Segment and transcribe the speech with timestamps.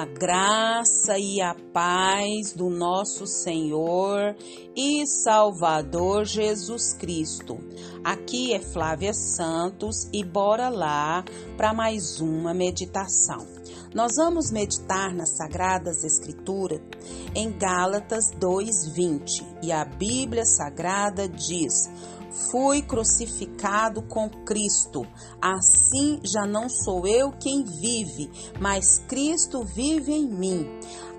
[0.00, 4.34] A graça e a paz do nosso Senhor
[4.74, 7.58] e Salvador Jesus Cristo.
[8.02, 11.22] Aqui é Flávia Santos e bora lá
[11.54, 13.46] para mais uma meditação.
[13.94, 16.80] Nós vamos meditar nas Sagradas Escrituras
[17.34, 21.90] em Gálatas 2:20 e a Bíblia Sagrada diz:
[22.50, 25.06] Fui crucificado com Cristo.
[25.40, 28.30] Assim já não sou eu quem vive,
[28.60, 30.66] mas Cristo vive em mim.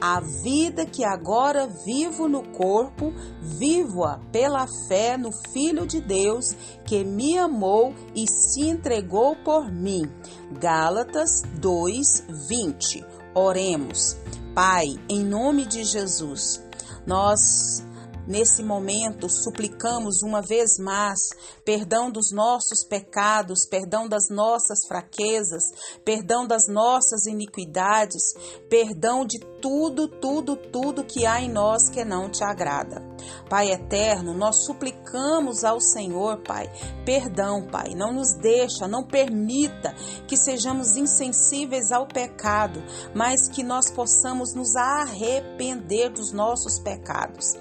[0.00, 6.54] A vida que agora vivo no corpo, vivo-a pela fé no Filho de Deus
[6.84, 10.02] que me amou e se entregou por mim.
[10.60, 13.04] Gálatas 2:20.
[13.34, 14.16] Oremos.
[14.54, 16.62] Pai, em nome de Jesus,
[17.06, 17.82] nós
[18.28, 21.18] Nesse momento, suplicamos uma vez mais
[21.64, 25.62] perdão dos nossos pecados, perdão das nossas fraquezas,
[26.04, 28.22] perdão das nossas iniquidades,
[28.68, 33.07] perdão de tudo, tudo, tudo que há em nós que não te agrada.
[33.48, 36.70] Pai eterno, nós suplicamos ao Senhor, Pai,
[37.04, 37.94] perdão, Pai.
[37.94, 39.94] Não nos deixa, não permita
[40.26, 42.82] que sejamos insensíveis ao pecado,
[43.14, 47.56] mas que nós possamos nos arrepender dos nossos pecados.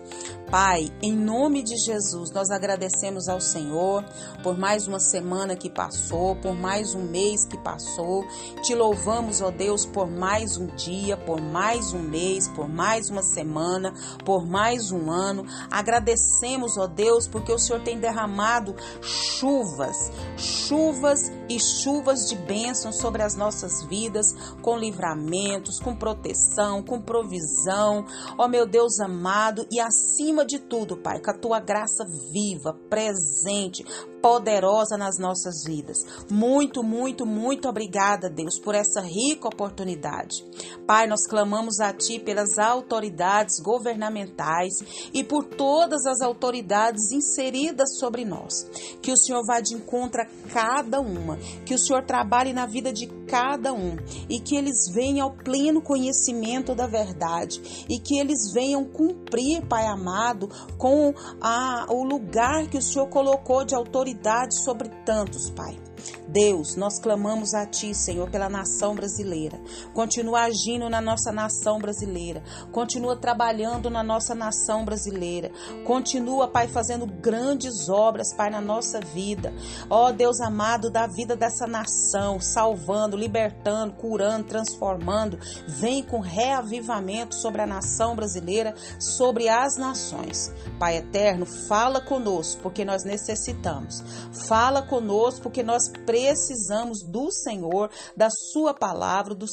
[0.49, 4.05] Pai, em nome de Jesus, nós agradecemos ao Senhor
[4.41, 8.23] por mais uma semana que passou, por mais um mês que passou.
[8.63, 13.21] Te louvamos, ó Deus, por mais um dia, por mais um mês, por mais uma
[13.21, 15.43] semana, por mais um ano.
[15.69, 23.23] Agradecemos, ó Deus, porque o Senhor tem derramado chuvas, chuvas e chuvas de bênção sobre
[23.23, 28.05] as nossas vidas, com livramentos, com proteção, com provisão.
[28.37, 33.83] Ó meu Deus amado, e acima de tudo, Pai, com a tua graça viva, presente,
[34.21, 35.97] poderosa nas nossas vidas.
[36.29, 40.45] Muito, muito, muito obrigada, Deus, por essa rica oportunidade.
[40.85, 44.73] Pai, nós clamamos a Ti pelas autoridades governamentais
[45.13, 48.69] e por todas as autoridades inseridas sobre nós.
[49.01, 52.91] Que o Senhor vá de encontro a cada uma, que o Senhor trabalhe na vida
[52.91, 53.97] de cada um
[54.29, 59.85] e que eles venham ao pleno conhecimento da verdade e que eles venham cumprir, Pai
[59.85, 65.86] amado, com a, o lugar que o Senhor colocou de autoridade sobre tantos, Pai.
[66.27, 69.59] Deus, nós clamamos a Ti, Senhor, pela nação brasileira.
[69.93, 72.43] Continua agindo na nossa nação brasileira.
[72.71, 75.51] Continua trabalhando na nossa nação brasileira.
[75.85, 79.53] Continua, Pai, fazendo grandes obras, Pai, na nossa vida.
[79.89, 85.39] Ó Deus amado, da vida dessa nação, salvando, libertando, curando, transformando.
[85.67, 90.51] Vem com reavivamento sobre a nação brasileira, sobre as nações.
[90.79, 94.03] Pai eterno, fala conosco, porque nós necessitamos.
[94.47, 99.45] Fala conosco, porque nós precisamos do Senhor, da Sua palavra, do,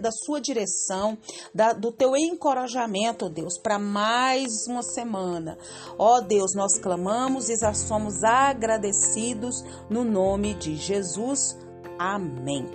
[0.00, 1.16] da Sua direção,
[1.54, 5.58] da, do Teu encorajamento, ó Deus, para mais uma semana.
[5.98, 11.56] Ó Deus, nós clamamos e já somos agradecidos no nome de Jesus.
[11.98, 12.66] Amém.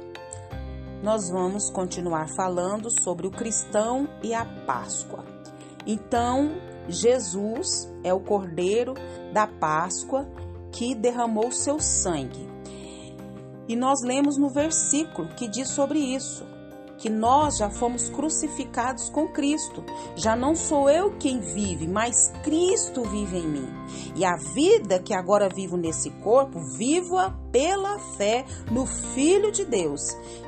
[1.04, 5.24] Nós vamos continuar falando sobre o cristão e a Páscoa.
[5.86, 6.52] Então,
[6.90, 8.94] Jesus é o Cordeiro
[9.32, 10.26] da Páscoa
[10.72, 12.47] que derramou seu sangue.
[13.68, 16.46] E nós lemos no versículo que diz sobre isso,
[16.98, 19.84] que nós já fomos crucificados com Cristo.
[20.16, 23.68] Já não sou eu quem vive, mas Cristo vive em mim.
[24.16, 30.02] E a vida que agora vivo nesse corpo, vivo-a pela fé no Filho de Deus,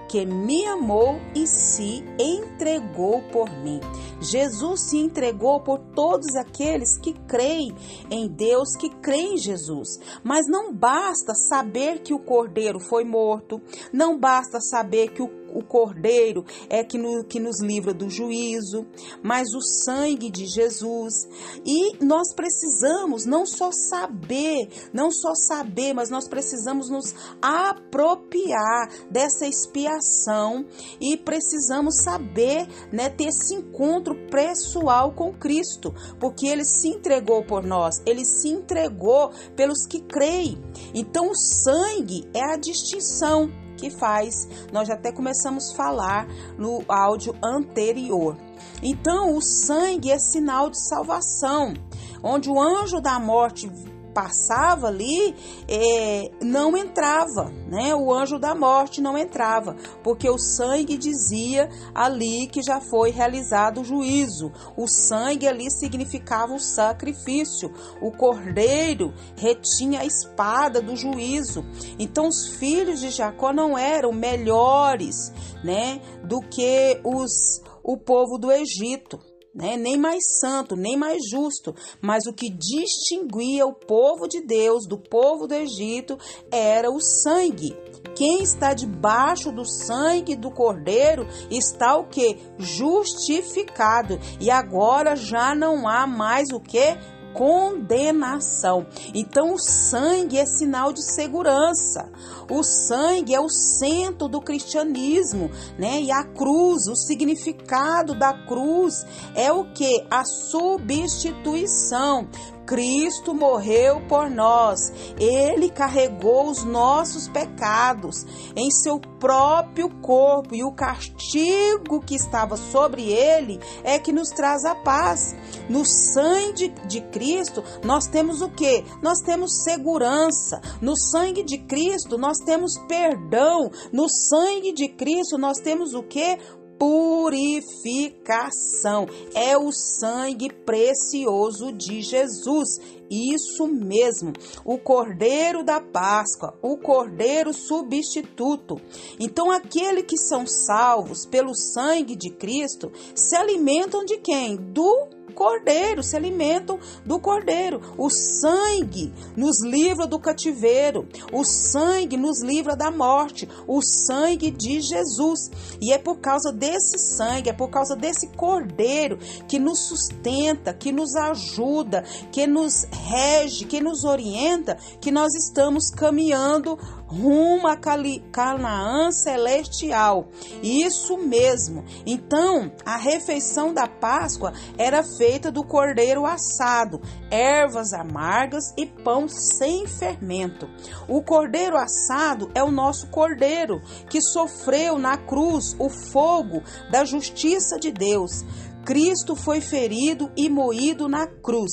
[0.10, 3.80] que me amou e se entregou por mim.
[4.22, 7.74] Jesus se entregou por todos aqueles que creem
[8.10, 10.00] em Deus, que creem em Jesus.
[10.24, 13.62] Mas não basta saber que o cordeiro foi morto,
[13.94, 18.86] não basta saber que o o cordeiro é que, no, que nos livra do juízo,
[19.24, 21.28] mas o sangue de Jesus.
[21.66, 29.48] E nós precisamos não só saber, não só saber, mas nós precisamos nos apropriar dessa
[29.48, 30.66] expiação
[31.00, 37.64] e precisamos saber, né, ter esse encontro pessoal com Cristo, porque ele se entregou por
[37.64, 40.58] nós, ele se entregou pelos que creem.
[40.94, 43.50] Então o sangue é a distinção
[43.80, 44.48] que faz.
[44.72, 46.28] Nós até começamos a falar
[46.58, 48.38] no áudio anterior.
[48.84, 51.74] Então, o sangue é sinal de salvação.
[52.22, 53.72] Onde o anjo da morte
[54.14, 55.36] passava ali
[55.68, 57.94] é, não entrava, né?
[57.96, 63.82] O anjo da morte não entrava, porque o sangue dizia ali que já foi realizado
[63.82, 64.52] o juízo.
[64.76, 67.72] O sangue ali significava o sacrifício.
[68.02, 71.64] O cordeiro retinha a espada do juízo.
[71.98, 75.32] Então os filhos de Jacó não eram melhores,
[75.64, 79.20] né, do que os o povo do Egito.
[79.60, 79.76] Né?
[79.76, 84.98] Nem mais santo, nem mais justo, mas o que distinguia o povo de Deus do
[84.98, 86.18] povo do Egito
[86.50, 87.76] era o sangue.
[88.16, 92.38] Quem está debaixo do sangue do Cordeiro está o que?
[92.58, 94.18] Justificado.
[94.40, 96.98] E agora já não há mais o que?
[97.34, 98.88] Condenação.
[99.14, 102.10] Então, o sangue é sinal de segurança.
[102.50, 106.02] O sangue é o centro do cristianismo, né?
[106.02, 109.06] E a cruz, o significado da cruz
[109.36, 110.04] é o que?
[110.10, 112.28] A substituição.
[112.70, 114.94] Cristo morreu por nós.
[115.20, 123.12] Ele carregou os nossos pecados em seu próprio corpo e o castigo que estava sobre
[123.12, 125.36] ele é que nos traz a paz.
[125.68, 128.86] No sangue de, Cristo, nós temos o que?
[129.02, 130.62] Nós temos segurança.
[130.80, 133.72] No sangue de Cristo, nós temos perdão.
[133.92, 136.38] No sangue de Cristo, nós temos o que?
[136.80, 139.06] Purificação.
[139.36, 142.80] É o sangue precioso de Jesus.
[143.12, 144.34] Isso mesmo,
[144.64, 148.80] o Cordeiro da Páscoa, o Cordeiro substituto.
[149.20, 154.56] Então, aqueles que são salvos pelo sangue de Cristo se alimentam de quem?
[154.56, 157.82] Do cordeiro, se alimentam do cordeiro.
[157.98, 164.82] O sangue nos livra do cativeiro, o sangue nos livra da morte, o sangue de
[164.82, 165.50] Jesus.
[165.82, 169.18] E é por causa desse sangue, é por causa desse cordeiro
[169.48, 175.90] que nos sustenta, que nos ajuda, que nos rege, que nos orienta, que nós estamos
[175.90, 176.78] caminhando
[177.10, 180.28] rumo a Canaã celestial.
[180.62, 181.84] Isso mesmo.
[182.06, 187.02] Então, a refeição da Páscoa era feita do cordeiro assado,
[187.32, 190.70] ervas amargas e pão sem fermento.
[191.08, 196.62] O cordeiro assado é o nosso cordeiro que sofreu na cruz o fogo
[196.92, 198.46] da justiça de Deus.
[198.86, 201.72] Cristo foi ferido e moído na cruz.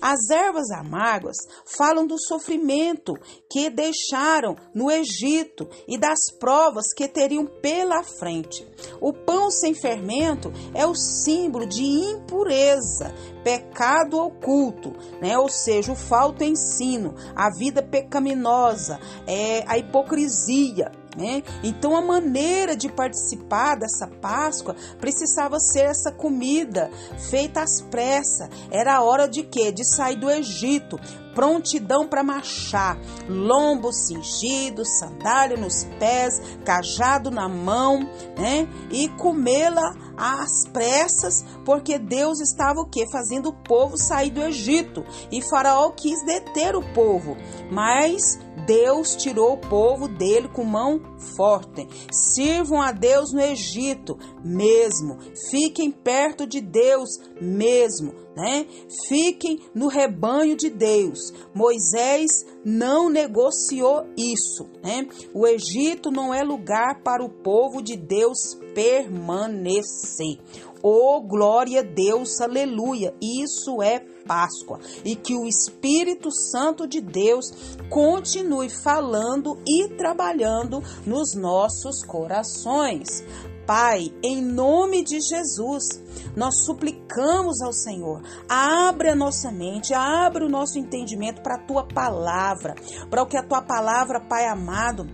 [0.00, 3.14] As ervas amargas falam do sofrimento
[3.50, 8.66] que deixaram no Egito e das provas que teriam pela frente.
[9.00, 15.38] O pão sem fermento é o símbolo de impureza, pecado oculto, né?
[15.38, 20.92] Ou seja, o falso ensino, a vida pecaminosa, é a hipocrisia.
[21.18, 21.42] Né?
[21.64, 26.92] Então, a maneira de participar dessa Páscoa precisava ser essa comida
[27.28, 28.48] feita às pressas.
[28.70, 29.72] Era a hora de quê?
[29.72, 30.96] De sair do Egito,
[31.38, 32.98] prontidão para marchar,
[33.28, 38.00] lombo cingido, sandália nos pés, cajado na mão,
[38.36, 38.66] né?
[38.90, 43.08] E comê-la às pressas, porque Deus estava o que?
[43.12, 45.04] Fazendo o povo sair do Egito.
[45.30, 47.36] E Faraó quis deter o povo,
[47.70, 48.36] mas
[48.66, 51.00] Deus tirou o povo dele com mão
[51.36, 51.88] forte.
[52.12, 55.18] Sirvam a Deus no Egito mesmo.
[55.50, 57.08] Fiquem perto de Deus
[57.40, 58.66] mesmo, né?
[59.06, 61.32] Fiquem no rebanho de Deus.
[61.54, 65.06] Moisés não negociou isso, né?
[65.34, 70.38] O Egito não é lugar para o povo de Deus permanecer.
[70.82, 73.12] Oh, glória a Deus, aleluia.
[73.20, 73.98] Isso é
[74.28, 77.50] Páscoa e que o Espírito Santo de Deus
[77.88, 83.24] continue falando e trabalhando nos nossos corações.
[83.68, 86.02] Pai, em nome de Jesus,
[86.34, 91.86] nós suplicamos ao Senhor, abre a nossa mente, abre o nosso entendimento para a tua
[91.86, 92.74] palavra,
[93.10, 95.06] para o que a tua palavra, Pai amado,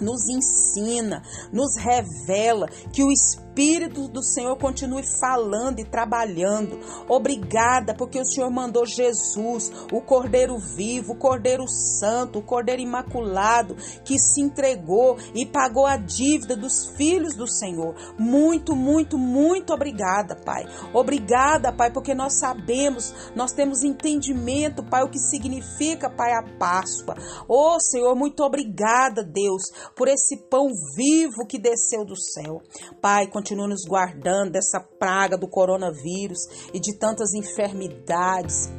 [0.00, 1.22] nos ensina,
[1.52, 6.80] nos revela que o Espírito Espírito do Senhor continue falando e trabalhando.
[7.06, 13.76] Obrigada, porque o Senhor mandou Jesus, o Cordeiro vivo, o Cordeiro santo, o Cordeiro imaculado,
[14.04, 17.94] que se entregou e pagou a dívida dos filhos do Senhor.
[18.18, 20.64] Muito, muito, muito obrigada, Pai.
[20.94, 27.16] Obrigada, Pai, porque nós sabemos, nós temos entendimento, Pai, o que significa, Pai, a Páscoa.
[27.46, 32.62] Oh, Senhor, muito obrigada, Deus, por esse pão vivo que desceu do céu.
[33.00, 36.38] Pai, continua nos guardando dessa praga do coronavírus
[36.72, 38.70] e de tantas enfermidades,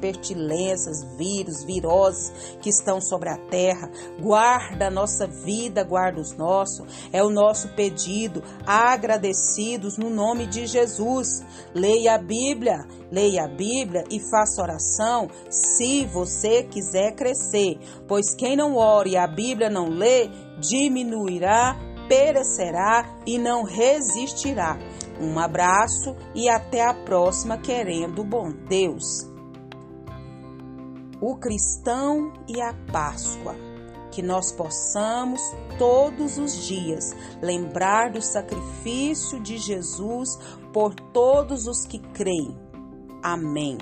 [0.00, 2.30] pestilências, vírus, viroses
[2.62, 3.90] que estão sobre a terra.
[4.20, 6.86] Guarda a nossa vida, guarda os nossos.
[7.12, 11.42] É o nosso pedido, agradecidos no nome de Jesus.
[11.74, 18.56] Leia a Bíblia, leia a Bíblia e faça oração se você quiser crescer, pois quem
[18.56, 20.28] não ore e a Bíblia não lê,
[20.60, 24.78] diminuirá perecerá e não resistirá.
[25.20, 29.30] Um abraço e até a próxima, querendo bom Deus.
[31.20, 33.54] O cristão e a Páscoa.
[34.12, 35.42] que nós possamos
[35.78, 40.38] todos os dias lembrar do sacrifício de Jesus
[40.72, 42.56] por todos os que creem.
[43.22, 43.76] Amém.